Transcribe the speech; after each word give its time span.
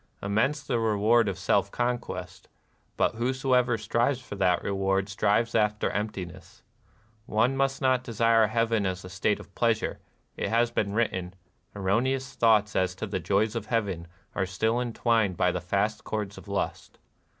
Immense 0.19 0.63
the 0.63 0.79
reward 0.79 1.29
of 1.29 1.37
self 1.37 1.69
conquest; 1.69 2.49
but 2.97 3.13
whosoever 3.17 3.77
strives 3.77 4.19
for 4.19 4.33
that 4.33 4.63
reward 4.63 5.07
strives 5.07 5.53
after 5.53 5.91
emptiness. 5.91 6.63
One 7.27 7.55
must 7.55 7.83
not 7.83 8.03
desire 8.03 8.47
heaven 8.47 8.87
as 8.87 9.05
a 9.05 9.09
state 9.09 9.39
of 9.39 9.53
pleas 9.53 9.79
ure; 9.83 9.99
it 10.37 10.49
has 10.49 10.71
been 10.71 10.93
written, 10.95 11.35
Erroneous 11.75 12.33
thoughts 12.33 12.75
as 12.75 12.95
to 12.95 13.05
the 13.05 13.19
joys 13.19 13.55
of 13.55 13.67
heaven 13.67 14.07
are 14.33 14.47
still 14.47 14.81
entwined 14.81 15.37
hy 15.39 15.51
the 15.51 15.61
fast 15.61 16.03
cords 16.03 16.35
of 16.35 16.47
lust. 16.47 16.97